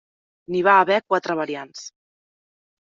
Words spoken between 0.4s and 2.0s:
N'hi va haver quatre variants.